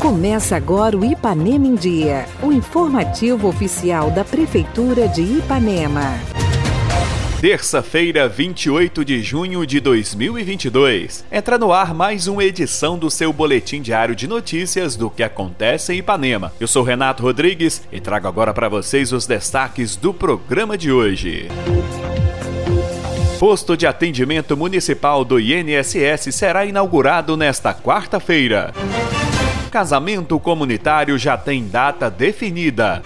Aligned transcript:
Começa 0.00 0.56
agora 0.56 0.96
o 0.96 1.04
Ipanema 1.04 1.66
em 1.66 1.74
Dia, 1.74 2.26
o 2.42 2.50
informativo 2.50 3.46
oficial 3.46 4.10
da 4.10 4.24
Prefeitura 4.24 5.06
de 5.06 5.22
Ipanema. 5.22 6.14
Terça-feira, 7.40 8.28
28 8.28 9.04
de 9.04 9.22
junho 9.22 9.64
de 9.64 9.78
2022. 9.78 11.24
Entra 11.30 11.56
no 11.56 11.72
ar 11.72 11.94
mais 11.94 12.26
uma 12.26 12.42
edição 12.42 12.98
do 12.98 13.08
seu 13.10 13.32
boletim 13.32 13.80
diário 13.80 14.16
de 14.16 14.26
notícias 14.26 14.96
do 14.96 15.08
que 15.08 15.22
acontece 15.22 15.92
em 15.92 15.98
Ipanema. 15.98 16.52
Eu 16.58 16.66
sou 16.66 16.82
Renato 16.82 17.22
Rodrigues 17.22 17.82
e 17.92 18.00
trago 18.00 18.26
agora 18.26 18.52
para 18.52 18.68
vocês 18.68 19.12
os 19.12 19.24
destaques 19.24 19.94
do 19.94 20.12
programa 20.12 20.76
de 20.76 20.90
hoje. 20.90 21.48
Posto 23.38 23.76
de 23.76 23.86
atendimento 23.86 24.56
municipal 24.56 25.24
do 25.24 25.38
INSS 25.38 26.34
será 26.34 26.64
inaugurado 26.64 27.36
nesta 27.36 27.72
quarta-feira. 27.72 28.74
Casamento 29.70 30.40
comunitário 30.40 31.16
já 31.16 31.36
tem 31.36 31.68
data 31.68 32.10
definida. 32.10 33.00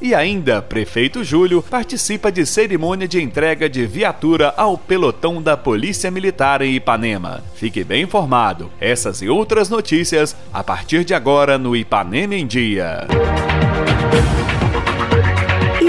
E 0.00 0.14
ainda, 0.14 0.62
prefeito 0.62 1.22
Júlio 1.22 1.62
participa 1.62 2.32
de 2.32 2.46
cerimônia 2.46 3.06
de 3.06 3.20
entrega 3.20 3.68
de 3.68 3.84
viatura 3.86 4.54
ao 4.56 4.78
pelotão 4.78 5.42
da 5.42 5.54
Polícia 5.54 6.10
Militar 6.10 6.62
em 6.62 6.74
Ipanema. 6.74 7.42
Fique 7.56 7.84
bem 7.84 8.04
informado. 8.04 8.70
Essas 8.80 9.20
e 9.20 9.28
outras 9.28 9.68
notícias 9.68 10.34
a 10.50 10.64
partir 10.64 11.04
de 11.04 11.12
agora 11.12 11.58
no 11.58 11.76
Ipanema 11.76 12.34
em 12.36 12.46
Dia. 12.46 13.06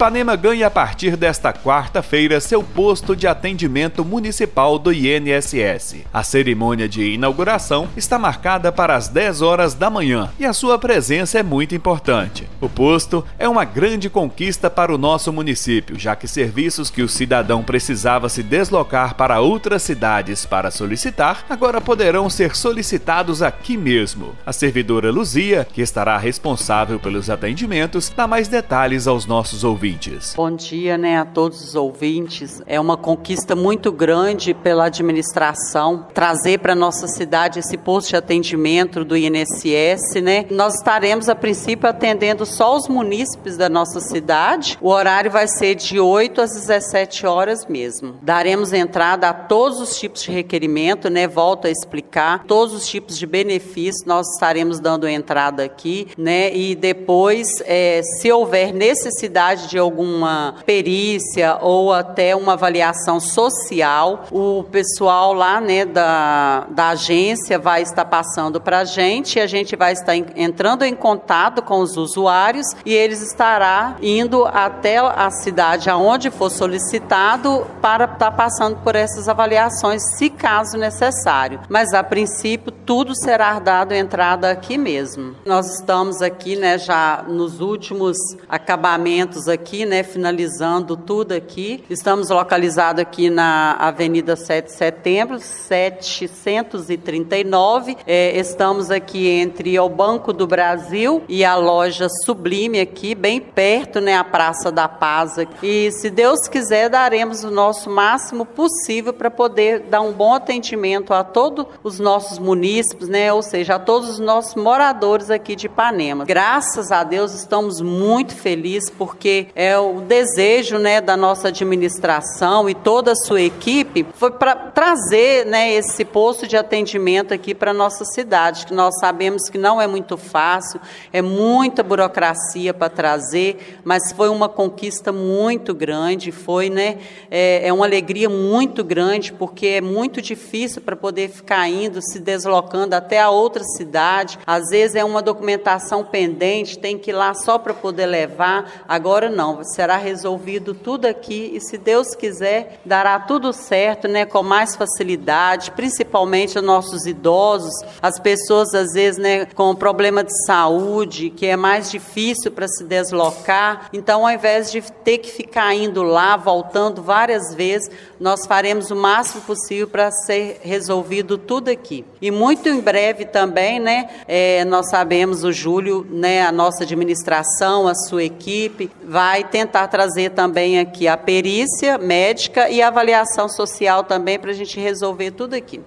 Ipanema 0.00 0.34
ganha 0.34 0.66
a 0.66 0.70
partir 0.70 1.14
desta 1.14 1.52
quarta-feira 1.52 2.40
seu 2.40 2.62
posto 2.62 3.14
de 3.14 3.26
atendimento 3.26 4.02
municipal 4.02 4.78
do 4.78 4.90
INSS. 4.90 6.06
A 6.10 6.22
cerimônia 6.22 6.88
de 6.88 7.12
inauguração 7.12 7.86
está 7.94 8.18
marcada 8.18 8.72
para 8.72 8.96
as 8.96 9.08
10 9.08 9.42
horas 9.42 9.74
da 9.74 9.90
manhã 9.90 10.30
e 10.38 10.46
a 10.46 10.54
sua 10.54 10.78
presença 10.78 11.38
é 11.38 11.42
muito 11.42 11.74
importante. 11.74 12.48
O 12.62 12.66
posto 12.66 13.22
é 13.38 13.46
uma 13.46 13.66
grande 13.66 14.08
conquista 14.08 14.70
para 14.70 14.94
o 14.94 14.96
nosso 14.96 15.30
município, 15.34 15.98
já 15.98 16.16
que 16.16 16.26
serviços 16.26 16.88
que 16.88 17.02
o 17.02 17.08
cidadão 17.08 17.62
precisava 17.62 18.30
se 18.30 18.42
deslocar 18.42 19.16
para 19.16 19.40
outras 19.40 19.82
cidades 19.82 20.46
para 20.46 20.70
solicitar, 20.70 21.44
agora 21.46 21.78
poderão 21.78 22.30
ser 22.30 22.56
solicitados 22.56 23.42
aqui 23.42 23.76
mesmo. 23.76 24.34
A 24.46 24.52
servidora 24.54 25.10
Luzia, 25.10 25.68
que 25.70 25.82
estará 25.82 26.16
responsável 26.16 26.98
pelos 26.98 27.28
atendimentos, 27.28 28.10
dá 28.16 28.26
mais 28.26 28.48
detalhes 28.48 29.06
aos 29.06 29.26
nossos 29.26 29.62
ouvintes 29.62 29.89
ouvintes. 29.90 30.34
Bom 30.36 30.50
dia, 30.54 30.96
né, 30.96 31.18
a 31.18 31.24
todos 31.24 31.62
os 31.62 31.74
ouvintes. 31.74 32.62
É 32.66 32.78
uma 32.78 32.96
conquista 32.96 33.56
muito 33.56 33.90
grande 33.90 34.54
pela 34.54 34.86
administração 34.86 36.06
trazer 36.14 36.58
para 36.58 36.74
nossa 36.74 37.06
cidade 37.08 37.58
esse 37.58 37.76
posto 37.76 38.10
de 38.10 38.16
atendimento 38.16 39.04
do 39.04 39.16
INSS, 39.16 40.20
né? 40.22 40.46
Nós 40.50 40.74
estaremos 40.74 41.28
a 41.28 41.34
princípio 41.34 41.88
atendendo 41.88 42.46
só 42.46 42.76
os 42.76 42.88
munícipes 42.88 43.56
da 43.56 43.68
nossa 43.68 44.00
cidade. 44.00 44.78
O 44.80 44.88
horário 44.90 45.30
vai 45.30 45.48
ser 45.48 45.74
de 45.74 45.98
8 45.98 46.40
às 46.40 46.52
17 46.52 47.26
horas 47.26 47.66
mesmo. 47.66 48.14
Daremos 48.22 48.72
entrada 48.72 49.28
a 49.28 49.34
todos 49.34 49.80
os 49.80 49.98
tipos 49.98 50.22
de 50.22 50.30
requerimento, 50.30 51.10
né? 51.10 51.26
Volto 51.26 51.66
a 51.66 51.70
explicar 51.70 52.44
todos 52.44 52.74
os 52.74 52.86
tipos 52.86 53.18
de 53.18 53.26
benefícios 53.26 54.04
nós 54.06 54.26
estaremos 54.34 54.78
dando 54.80 55.08
entrada 55.08 55.64
aqui, 55.64 56.08
né? 56.16 56.54
E 56.54 56.74
depois, 56.74 57.60
é, 57.64 58.02
se 58.02 58.30
houver 58.30 58.72
necessidade 58.72 59.68
de 59.68 59.79
alguma 59.80 60.54
perícia 60.64 61.58
ou 61.60 61.92
até 61.92 62.36
uma 62.36 62.52
avaliação 62.52 63.18
social, 63.18 64.24
o 64.30 64.64
pessoal 64.70 65.32
lá 65.32 65.60
né, 65.60 65.84
da, 65.84 66.66
da 66.70 66.88
agência 66.90 67.58
vai 67.58 67.82
estar 67.82 68.04
passando 68.04 68.60
para 68.60 68.80
a 68.80 68.84
gente 68.84 69.36
e 69.36 69.40
a 69.40 69.46
gente 69.46 69.76
vai 69.76 69.92
estar 69.92 70.14
entrando 70.14 70.84
em 70.84 70.94
contato 70.94 71.62
com 71.62 71.80
os 71.80 71.96
usuários 71.96 72.66
e 72.84 72.94
eles 72.94 73.22
estará 73.22 73.96
indo 74.02 74.44
até 74.44 74.98
a 74.98 75.30
cidade 75.30 75.88
aonde 75.88 76.30
for 76.30 76.50
solicitado 76.50 77.66
para 77.80 78.04
estar 78.04 78.30
passando 78.32 78.76
por 78.78 78.94
essas 78.94 79.28
avaliações, 79.28 80.02
se 80.16 80.30
caso 80.30 80.76
necessário. 80.76 81.60
Mas 81.68 81.92
a 81.92 82.02
princípio 82.02 82.72
tudo 82.72 83.14
será 83.14 83.58
dado 83.58 83.92
entrada 83.92 84.50
aqui 84.50 84.76
mesmo. 84.76 85.34
Nós 85.44 85.78
estamos 85.78 86.20
aqui, 86.20 86.56
né, 86.56 86.78
já 86.78 87.24
nos 87.26 87.60
últimos 87.60 88.16
acabamentos 88.48 89.48
aqui 89.48 89.69
aqui, 89.70 89.86
né, 89.86 90.02
finalizando 90.02 90.96
tudo 90.96 91.30
aqui. 91.30 91.84
Estamos 91.88 92.28
localizados 92.28 93.00
aqui 93.00 93.30
na 93.30 93.74
Avenida 93.74 94.34
7 94.34 94.66
de 94.66 94.72
Setembro, 94.72 95.38
739. 95.38 97.96
É, 98.04 98.36
estamos 98.36 98.90
aqui 98.90 99.28
entre 99.28 99.78
o 99.78 99.88
Banco 99.88 100.32
do 100.32 100.44
Brasil 100.44 101.22
e 101.28 101.44
a 101.44 101.54
loja 101.54 102.08
Sublime 102.24 102.80
aqui, 102.80 103.14
bem 103.14 103.40
perto, 103.40 104.00
né, 104.00 104.16
a 104.16 104.24
Praça 104.24 104.72
da 104.72 104.88
Paz. 104.88 105.36
E 105.62 105.92
se 105.92 106.10
Deus 106.10 106.48
quiser, 106.48 106.88
daremos 106.88 107.44
o 107.44 107.50
nosso 107.50 107.88
máximo 107.88 108.44
possível 108.44 109.12
para 109.12 109.30
poder 109.30 109.84
dar 109.88 110.00
um 110.00 110.10
bom 110.10 110.34
atendimento 110.34 111.14
a 111.14 111.22
todos 111.22 111.66
os 111.84 112.00
nossos 112.00 112.40
munícipes, 112.40 113.08
né, 113.08 113.32
ou 113.32 113.40
seja, 113.40 113.76
a 113.76 113.78
todos 113.78 114.10
os 114.10 114.18
nossos 114.18 114.56
moradores 114.56 115.30
aqui 115.30 115.54
de 115.54 115.66
Ipanema. 115.66 116.24
Graças 116.24 116.90
a 116.90 117.04
Deus 117.04 117.34
estamos 117.34 117.80
muito 117.80 118.34
felizes 118.34 118.90
porque 118.90 119.46
é 119.54 119.78
o 119.78 120.00
desejo 120.00 120.78
né, 120.78 121.00
da 121.00 121.16
nossa 121.16 121.48
administração 121.48 122.68
e 122.68 122.74
toda 122.74 123.12
a 123.12 123.16
sua 123.16 123.40
equipe 123.40 124.06
foi 124.14 124.30
para 124.30 124.54
trazer 124.54 125.46
né, 125.46 125.72
esse 125.72 126.04
posto 126.04 126.46
de 126.46 126.56
atendimento 126.56 127.34
aqui 127.34 127.54
para 127.54 127.70
a 127.70 127.74
nossa 127.74 128.04
cidade, 128.04 128.66
que 128.66 128.74
nós 128.74 128.98
sabemos 129.00 129.48
que 129.48 129.58
não 129.58 129.80
é 129.80 129.86
muito 129.86 130.16
fácil, 130.16 130.80
é 131.12 131.22
muita 131.22 131.82
burocracia 131.82 132.72
para 132.72 132.88
trazer, 132.88 133.80
mas 133.84 134.12
foi 134.12 134.28
uma 134.28 134.48
conquista 134.48 135.12
muito 135.12 135.74
grande, 135.74 136.32
foi 136.32 136.70
né, 136.70 136.98
é, 137.30 137.66
é 137.68 137.72
uma 137.72 137.86
alegria 137.86 138.28
muito 138.28 138.84
grande, 138.84 139.32
porque 139.32 139.66
é 139.66 139.80
muito 139.80 140.22
difícil 140.22 140.82
para 140.82 140.96
poder 140.96 141.28
ficar 141.28 141.68
indo, 141.68 142.00
se 142.02 142.18
deslocando 142.18 142.94
até 142.94 143.20
a 143.20 143.30
outra 143.30 143.64
cidade, 143.64 144.38
às 144.46 144.70
vezes 144.70 144.96
é 144.96 145.04
uma 145.04 145.22
documentação 145.22 146.04
pendente, 146.04 146.78
tem 146.78 146.98
que 146.98 147.10
ir 147.10 147.14
lá 147.14 147.34
só 147.34 147.58
para 147.58 147.74
poder 147.74 148.06
levar, 148.06 148.84
agora 148.88 149.28
não 149.28 149.39
não, 149.40 149.64
será 149.64 149.96
resolvido 149.96 150.74
tudo 150.74 151.06
aqui 151.06 151.52
e 151.54 151.60
se 151.62 151.78
Deus 151.78 152.14
quiser, 152.14 152.78
dará 152.84 153.18
tudo 153.18 153.54
certo, 153.54 154.06
né, 154.06 154.26
com 154.26 154.42
mais 154.42 154.76
facilidade, 154.76 155.70
principalmente 155.70 156.58
os 156.58 156.64
nossos 156.64 157.06
idosos, 157.06 157.72
as 158.02 158.20
pessoas 158.20 158.74
às 158.74 158.92
vezes, 158.92 159.18
né, 159.18 159.46
com 159.46 159.74
problema 159.74 160.22
de 160.22 160.44
saúde, 160.44 161.30
que 161.30 161.46
é 161.46 161.56
mais 161.56 161.90
difícil 161.90 162.52
para 162.52 162.68
se 162.68 162.84
deslocar. 162.84 163.88
Então, 163.94 164.26
ao 164.26 164.30
invés 164.30 164.70
de 164.70 164.82
ter 165.02 165.16
que 165.16 165.30
ficar 165.30 165.74
indo 165.74 166.02
lá, 166.02 166.36
voltando 166.36 167.02
várias 167.02 167.54
vezes, 167.54 167.90
nós 168.18 168.46
faremos 168.46 168.90
o 168.90 168.96
máximo 168.96 169.40
possível 169.42 169.88
para 169.88 170.10
ser 170.10 170.60
resolvido 170.62 171.38
tudo 171.38 171.70
aqui. 171.70 172.04
E 172.20 172.30
muito 172.30 172.68
em 172.68 172.78
breve 172.78 173.24
também, 173.24 173.80
né, 173.80 174.10
é, 174.28 174.66
nós 174.66 174.90
sabemos 174.90 175.44
o 175.44 175.50
Júlio, 175.50 176.06
né, 176.10 176.42
a 176.44 176.52
nossa 176.52 176.84
administração, 176.84 177.88
a 177.88 177.94
sua 177.94 178.22
equipe 178.22 178.90
vai 179.02 179.29
vai 179.30 179.44
tentar 179.44 179.86
trazer 179.86 180.30
também 180.30 180.80
aqui 180.80 181.06
a 181.06 181.16
perícia 181.16 181.96
médica 181.96 182.68
e 182.68 182.82
a 182.82 182.88
avaliação 182.88 183.48
social 183.48 184.02
também 184.02 184.40
para 184.40 184.50
a 184.50 184.54
gente 184.54 184.80
resolver 184.80 185.30
tudo 185.30 185.54
aqui. 185.54 185.80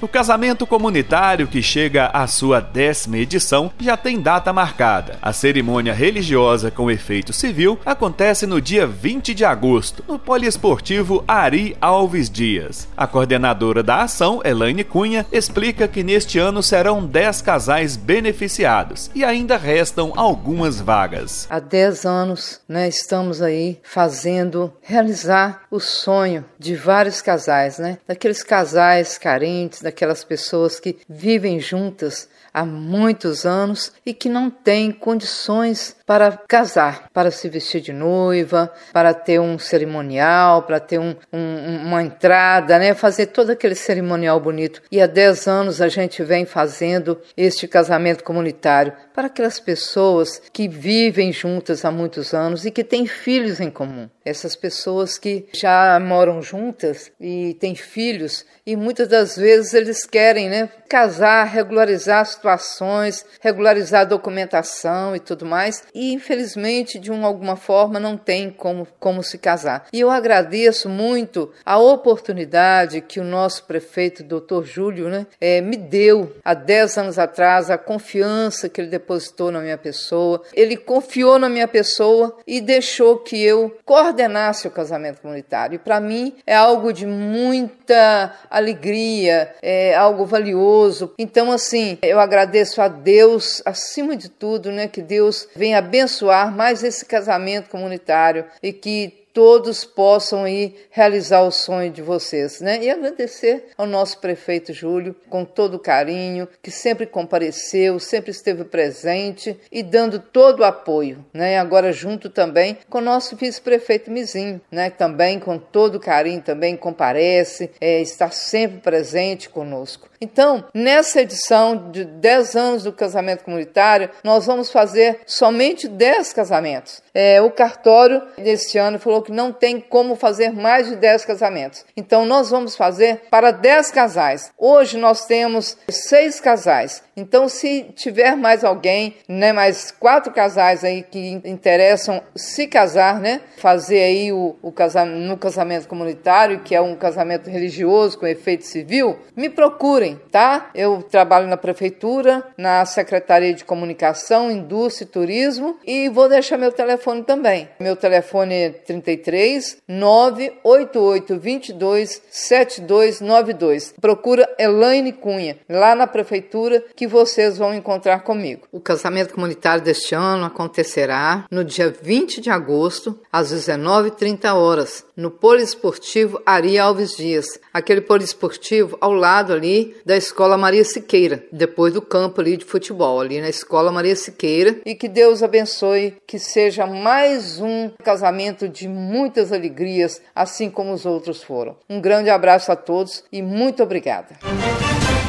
O 0.00 0.06
casamento 0.06 0.66
comunitário, 0.66 1.48
que 1.48 1.62
chega 1.62 2.08
à 2.08 2.26
sua 2.26 2.60
décima 2.60 3.16
edição, 3.16 3.72
já 3.80 3.96
tem 3.96 4.20
data 4.20 4.52
marcada. 4.52 5.18
A 5.22 5.32
cerimônia 5.32 5.94
religiosa 5.94 6.70
com 6.70 6.90
efeito 6.90 7.32
civil 7.32 7.78
acontece 7.84 8.46
no 8.46 8.60
dia 8.60 8.86
20 8.86 9.34
de 9.34 9.42
agosto, 9.42 10.04
no 10.06 10.18
Poliesportivo 10.18 11.24
Ari 11.26 11.74
Alves 11.80 12.28
Dias. 12.28 12.86
A 12.94 13.06
coordenadora 13.06 13.82
da 13.82 14.02
ação, 14.02 14.42
Elaine 14.44 14.84
Cunha, 14.84 15.24
explica 15.32 15.88
que 15.88 16.04
neste 16.04 16.38
ano 16.38 16.62
serão 16.62 17.06
10 17.06 17.40
casais 17.40 17.96
beneficiados 17.96 19.10
e 19.14 19.24
ainda 19.24 19.56
restam 19.56 20.12
algumas 20.14 20.78
vagas. 20.78 21.46
Há 21.48 21.58
10 21.58 22.04
anos 22.04 22.60
né, 22.68 22.86
estamos 22.86 23.40
aí 23.40 23.80
fazendo 23.82 24.70
realizar 24.82 25.62
o 25.70 25.80
sonho 25.80 26.44
de 26.58 26.74
vários 26.74 27.22
casais, 27.22 27.78
né? 27.78 27.96
Daqueles 28.06 28.42
casais 28.42 29.16
carentes, 29.16 29.85
daquelas 29.86 30.24
pessoas 30.24 30.80
que 30.80 30.98
vivem 31.08 31.60
juntas 31.60 32.28
há 32.52 32.64
muitos 32.64 33.46
anos 33.46 33.92
e 34.04 34.12
que 34.12 34.28
não 34.28 34.50
têm 34.50 34.90
condições 34.90 35.95
para 36.06 36.30
casar, 36.48 37.08
para 37.12 37.32
se 37.32 37.48
vestir 37.48 37.80
de 37.80 37.92
noiva, 37.92 38.72
para 38.92 39.12
ter 39.12 39.40
um 39.40 39.58
cerimonial, 39.58 40.62
para 40.62 40.78
ter 40.78 41.00
um, 41.00 41.16
um, 41.32 41.82
uma 41.84 42.02
entrada, 42.02 42.78
né? 42.78 42.94
Fazer 42.94 43.26
todo 43.26 43.50
aquele 43.50 43.74
cerimonial 43.74 44.38
bonito. 44.38 44.80
E 44.90 45.02
há 45.02 45.06
10 45.06 45.48
anos 45.48 45.80
a 45.82 45.88
gente 45.88 46.22
vem 46.22 46.46
fazendo 46.46 47.20
este 47.36 47.66
casamento 47.66 48.22
comunitário 48.22 48.92
para 49.12 49.26
aquelas 49.26 49.58
pessoas 49.58 50.40
que 50.52 50.68
vivem 50.68 51.32
juntas 51.32 51.84
há 51.84 51.90
muitos 51.90 52.32
anos 52.32 52.64
e 52.64 52.70
que 52.70 52.84
têm 52.84 53.06
filhos 53.06 53.60
em 53.60 53.70
comum. 53.70 54.08
Essas 54.24 54.54
pessoas 54.54 55.18
que 55.18 55.46
já 55.52 55.98
moram 56.00 56.42
juntas 56.42 57.10
e 57.20 57.54
têm 57.60 57.74
filhos 57.74 58.44
e 58.66 58.76
muitas 58.76 59.08
das 59.08 59.36
vezes 59.36 59.72
eles 59.72 60.04
querem 60.04 60.48
né, 60.48 60.68
casar, 60.88 61.44
regularizar 61.44 62.26
situações, 62.26 63.24
regularizar 63.40 64.06
documentação 64.06 65.14
e 65.14 65.20
tudo 65.20 65.46
mais, 65.46 65.84
e 65.96 66.12
infelizmente, 66.12 66.98
de 66.98 67.10
uma, 67.10 67.26
alguma 67.26 67.56
forma, 67.56 67.98
não 67.98 68.18
tem 68.18 68.50
como, 68.50 68.86
como 69.00 69.22
se 69.22 69.38
casar. 69.38 69.86
E 69.90 69.98
eu 69.98 70.10
agradeço 70.10 70.90
muito 70.90 71.50
a 71.64 71.78
oportunidade 71.78 73.00
que 73.00 73.18
o 73.18 73.24
nosso 73.24 73.64
prefeito, 73.64 74.22
doutor 74.22 74.66
Júlio, 74.66 75.08
né, 75.08 75.26
é, 75.40 75.62
me 75.62 75.78
deu 75.78 76.30
há 76.44 76.52
10 76.52 76.98
anos 76.98 77.18
atrás, 77.18 77.70
a 77.70 77.78
confiança 77.78 78.68
que 78.68 78.78
ele 78.78 78.90
depositou 78.90 79.50
na 79.50 79.60
minha 79.60 79.78
pessoa. 79.78 80.42
Ele 80.52 80.76
confiou 80.76 81.38
na 81.38 81.48
minha 81.48 81.66
pessoa 81.66 82.36
e 82.46 82.60
deixou 82.60 83.16
que 83.18 83.42
eu 83.42 83.74
coordenasse 83.82 84.68
o 84.68 84.70
casamento 84.70 85.22
comunitário. 85.22 85.76
E 85.76 85.78
para 85.78 85.98
mim 85.98 86.36
é 86.46 86.54
algo 86.54 86.92
de 86.92 87.06
muita 87.06 88.34
alegria, 88.50 89.54
é 89.62 89.94
algo 89.94 90.26
valioso. 90.26 91.14
Então, 91.18 91.50
assim, 91.50 91.96
eu 92.02 92.20
agradeço 92.20 92.82
a 92.82 92.88
Deus, 92.88 93.62
acima 93.64 94.14
de 94.14 94.28
tudo, 94.28 94.70
né, 94.70 94.88
que 94.88 95.00
Deus 95.00 95.48
venha 95.56 95.85
abençoar 95.86 96.54
mais 96.54 96.82
esse 96.82 97.04
casamento 97.04 97.70
comunitário 97.70 98.44
e 98.62 98.72
que 98.72 99.26
todos 99.36 99.84
possam 99.84 100.44
aí 100.44 100.74
realizar 100.90 101.42
o 101.42 101.50
sonho 101.50 101.90
de 101.90 102.00
vocês, 102.00 102.62
né? 102.62 102.82
E 102.82 102.88
agradecer 102.88 103.66
ao 103.76 103.86
nosso 103.86 104.18
prefeito 104.18 104.72
Júlio 104.72 105.14
com 105.28 105.44
todo 105.44 105.78
carinho, 105.78 106.48
que 106.62 106.70
sempre 106.70 107.04
compareceu, 107.04 108.00
sempre 108.00 108.30
esteve 108.30 108.64
presente 108.64 109.54
e 109.70 109.82
dando 109.82 110.18
todo 110.18 110.60
o 110.60 110.64
apoio, 110.64 111.22
né? 111.34 111.58
Agora 111.58 111.92
junto 111.92 112.30
também 112.30 112.78
com 112.88 112.96
o 112.96 113.02
nosso 113.02 113.36
vice-prefeito 113.36 114.10
Mizinho, 114.10 114.58
né? 114.70 114.88
Também 114.88 115.38
com 115.38 115.58
todo 115.58 116.00
carinho 116.00 116.40
também 116.40 116.74
comparece, 116.74 117.70
é, 117.78 118.00
está 118.00 118.30
sempre 118.30 118.78
presente 118.78 119.50
conosco. 119.50 120.08
Então, 120.20 120.64
nessa 120.74 121.20
edição 121.20 121.90
de 121.90 122.04
10 122.04 122.56
anos 122.56 122.82
do 122.84 122.92
casamento 122.92 123.44
comunitário, 123.44 124.10
nós 124.22 124.46
vamos 124.46 124.70
fazer 124.70 125.20
somente 125.26 125.88
10 125.88 126.32
casamentos. 126.32 127.02
É, 127.14 127.40
o 127.40 127.50
cartório 127.50 128.22
desse 128.36 128.78
ano 128.78 128.98
falou 128.98 129.22
que 129.22 129.32
não 129.32 129.52
tem 129.52 129.80
como 129.80 130.16
fazer 130.16 130.50
mais 130.52 130.88
de 130.88 130.96
10 130.96 131.24
casamentos. 131.24 131.84
Então, 131.96 132.24
nós 132.24 132.50
vamos 132.50 132.76
fazer 132.76 133.22
para 133.30 133.50
10 133.50 133.90
casais. 133.90 134.52
Hoje 134.58 134.96
nós 134.96 135.26
temos 135.26 135.76
seis 135.88 136.40
casais. 136.40 137.02
Então, 137.16 137.48
se 137.48 137.84
tiver 137.94 138.36
mais 138.36 138.62
alguém, 138.62 139.16
né, 139.26 139.52
mais 139.52 139.90
quatro 139.90 140.32
casais 140.32 140.84
aí 140.84 141.02
que 141.02 141.40
interessam 141.44 142.22
se 142.34 142.66
casar, 142.66 143.20
né, 143.20 143.40
fazer 143.56 144.02
aí 144.02 144.32
o, 144.32 144.54
o 144.60 144.70
casamento, 144.70 145.16
no 145.16 145.36
casamento 145.38 145.88
comunitário, 145.88 146.60
que 146.60 146.74
é 146.74 146.80
um 146.80 146.94
casamento 146.94 147.48
religioso 147.48 148.18
com 148.18 148.26
efeito 148.26 148.64
civil, 148.64 149.18
me 149.34 149.48
procurem, 149.48 150.20
tá? 150.30 150.70
Eu 150.74 151.02
trabalho 151.02 151.48
na 151.48 151.56
prefeitura, 151.56 152.44
na 152.56 152.84
Secretaria 152.84 153.54
de 153.54 153.64
Comunicação, 153.64 154.50
Indústria 154.50 155.06
e 155.06 155.08
Turismo 155.08 155.78
e 155.86 156.08
vou 156.08 156.28
deixar 156.28 156.58
meu 156.58 156.72
telefone 156.72 157.22
também. 157.22 157.68
Meu 157.80 157.96
telefone 157.96 158.54
é 158.54 158.68
33 158.70 159.78
988 159.88 161.38
22 161.38 162.22
7292. 162.30 163.94
Procura 164.00 164.48
Elaine 164.58 165.12
Cunha, 165.12 165.58
lá 165.68 165.94
na 165.94 166.06
prefeitura, 166.06 166.84
que 166.94 167.05
que 167.06 167.12
vocês 167.12 167.56
vão 167.56 167.72
encontrar 167.72 168.20
comigo. 168.20 168.66
O 168.72 168.80
casamento 168.80 169.32
comunitário 169.32 169.82
deste 169.82 170.14
ano 170.14 170.44
acontecerá 170.44 171.46
no 171.50 171.64
dia 171.64 171.94
20 172.02 172.40
de 172.40 172.50
agosto, 172.50 173.18
às 173.32 173.52
19h30 173.52 174.52
horas, 174.52 175.04
no 175.16 175.30
Poliesportivo 175.30 176.42
Ari 176.44 176.78
Alves 176.78 177.16
Dias, 177.16 177.60
aquele 177.72 178.00
poliesportivo 178.00 178.98
ao 179.00 179.12
lado 179.12 179.52
ali 179.52 179.96
da 180.04 180.16
Escola 180.16 180.58
Maria 180.58 180.84
Siqueira, 180.84 181.44
depois 181.52 181.94
do 181.94 182.02
campo 182.02 182.40
ali 182.40 182.56
de 182.56 182.64
futebol, 182.64 183.20
ali 183.20 183.40
na 183.40 183.48
Escola 183.48 183.92
Maria 183.92 184.16
Siqueira. 184.16 184.80
E 184.84 184.94
que 184.94 185.08
Deus 185.08 185.42
abençoe, 185.42 186.16
que 186.26 186.38
seja 186.38 186.86
mais 186.86 187.60
um 187.60 187.90
casamento 188.02 188.68
de 188.68 188.88
muitas 188.88 189.52
alegrias, 189.52 190.20
assim 190.34 190.68
como 190.68 190.92
os 190.92 191.06
outros 191.06 191.42
foram. 191.42 191.76
Um 191.88 192.00
grande 192.00 192.30
abraço 192.30 192.72
a 192.72 192.76
todos 192.76 193.22
e 193.30 193.40
muito 193.40 193.82
obrigada. 193.82 194.36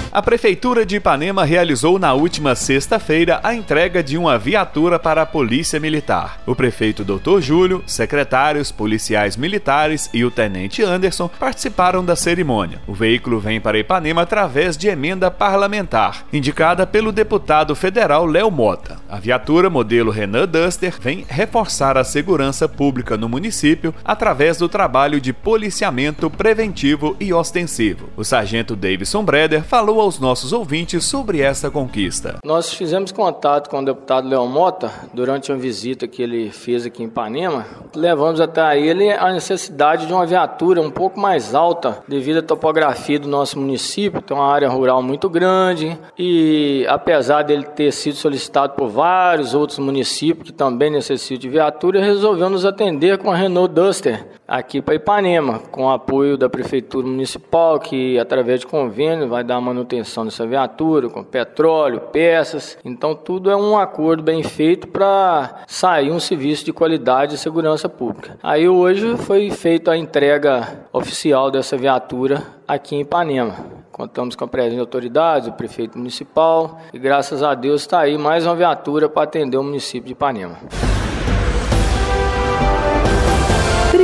A 0.09 0.21
Prefeitura 0.21 0.85
de 0.85 0.95
Ipanema 0.95 1.43
realizou 1.43 1.99
na 1.99 2.13
última 2.13 2.55
sexta-feira 2.55 3.41
a 3.43 3.53
entrega 3.53 4.01
de 4.01 4.17
uma 4.17 4.37
viatura 4.37 4.97
para 4.97 5.21
a 5.21 5.25
Polícia 5.25 5.79
Militar. 5.81 6.39
O 6.45 6.55
prefeito 6.55 7.03
Dr. 7.03 7.41
Júlio, 7.41 7.83
secretários, 7.85 8.71
policiais 8.71 9.35
militares 9.35 10.09
e 10.13 10.23
o 10.23 10.31
tenente 10.31 10.81
Anderson 10.81 11.27
participaram 11.27 12.05
da 12.05 12.15
cerimônia. 12.15 12.81
O 12.87 12.93
veículo 12.93 13.39
vem 13.39 13.59
para 13.59 13.77
Ipanema 13.77 14.21
através 14.21 14.77
de 14.77 14.87
emenda 14.87 15.29
parlamentar, 15.29 16.25
indicada 16.31 16.87
pelo 16.87 17.11
deputado 17.11 17.75
federal 17.75 18.25
Léo 18.25 18.49
Mota. 18.49 18.97
A 19.09 19.19
viatura 19.19 19.69
modelo 19.69 20.09
Renan 20.09 20.47
Duster 20.47 20.95
vem 20.99 21.25
reforçar 21.27 21.97
a 21.97 22.03
segurança 22.03 22.67
pública 22.67 23.17
no 23.17 23.27
município 23.27 23.93
através 24.05 24.57
do 24.57 24.69
trabalho 24.69 25.19
de 25.19 25.33
policiamento 25.33 26.29
preventivo 26.29 27.15
e 27.19 27.33
ostensivo. 27.33 28.09
O 28.15 28.23
sargento 28.23 28.75
Davidson 28.75 29.23
Breder 29.23 29.63
falou 29.63 29.96
aos 29.99 30.19
nossos 30.19 30.53
ouvintes 30.53 31.05
sobre 31.05 31.41
essa 31.41 31.69
conquista. 31.69 32.37
Nós 32.43 32.73
fizemos 32.73 33.11
contato 33.11 33.69
com 33.69 33.79
o 33.79 33.85
deputado 33.85 34.27
Leão 34.27 34.47
Mota 34.47 34.91
durante 35.13 35.51
uma 35.51 35.57
visita 35.57 36.07
que 36.07 36.21
ele 36.21 36.51
fez 36.51 36.85
aqui 36.85 37.03
em 37.03 37.07
Ipanema. 37.07 37.65
Levamos 37.95 38.39
até 38.39 38.79
ele 38.79 39.11
a 39.11 39.31
necessidade 39.31 40.05
de 40.05 40.13
uma 40.13 40.25
viatura 40.25 40.81
um 40.81 40.91
pouco 40.91 41.19
mais 41.19 41.55
alta 41.55 42.03
devido 42.07 42.37
à 42.37 42.41
topografia 42.41 43.19
do 43.19 43.27
nosso 43.27 43.59
município, 43.59 44.21
tem 44.21 44.35
uma 44.35 44.51
área 44.51 44.69
rural 44.69 45.01
muito 45.01 45.29
grande 45.29 45.97
e 46.17 46.85
apesar 46.87 47.43
dele 47.43 47.63
ter 47.63 47.91
sido 47.91 48.15
solicitado 48.15 48.73
por 48.73 48.89
vários 48.89 49.53
outros 49.53 49.79
municípios 49.79 50.47
que 50.47 50.53
também 50.53 50.89
necessitam 50.89 51.37
de 51.37 51.49
viatura, 51.49 52.03
resolveu 52.03 52.49
nos 52.49 52.65
atender 52.65 53.17
com 53.17 53.31
a 53.31 53.35
Renault 53.35 53.73
Duster 53.73 54.36
aqui 54.47 54.81
para 54.81 54.95
Ipanema, 54.95 55.59
com 55.71 55.89
apoio 55.89 56.37
da 56.37 56.49
prefeitura 56.49 57.05
municipal 57.05 57.79
que 57.79 58.17
através 58.19 58.61
de 58.61 58.67
convênio 58.67 59.27
vai 59.27 59.43
dar 59.43 59.59
manutenção 59.59 59.87
manutenção 59.97 60.25
dessa 60.25 60.45
viatura, 60.45 61.09
com 61.09 61.23
petróleo, 61.23 61.99
peças. 61.99 62.77
Então, 62.83 63.15
tudo 63.15 63.49
é 63.49 63.55
um 63.55 63.77
acordo 63.77 64.21
bem 64.23 64.43
feito 64.43 64.87
para 64.87 65.63
sair 65.67 66.11
um 66.11 66.19
serviço 66.19 66.65
de 66.65 66.73
qualidade 66.73 67.35
e 67.35 67.37
segurança 67.37 67.89
pública. 67.89 68.37
Aí, 68.43 68.67
hoje, 68.67 69.17
foi 69.17 69.49
feita 69.49 69.91
a 69.91 69.97
entrega 69.97 70.85
oficial 70.91 71.49
dessa 71.51 71.77
viatura 71.77 72.43
aqui 72.67 72.95
em 72.95 73.01
Ipanema. 73.01 73.55
Contamos 73.91 74.35
com 74.35 74.43
a 74.43 74.47
presença 74.47 74.75
de 74.75 74.81
autoridades, 74.81 75.47
o 75.47 75.53
prefeito 75.53 75.97
municipal 75.97 76.79
e 76.93 76.99
graças 76.99 77.41
a 77.41 77.55
Deus 77.55 77.81
está 77.81 78.01
aí 78.01 78.15
mais 78.15 78.45
uma 78.45 78.55
viatura 78.55 79.09
para 79.09 79.23
atender 79.23 79.57
o 79.57 79.63
município 79.63 80.05
de 80.05 80.11
Ipanema. 80.11 80.59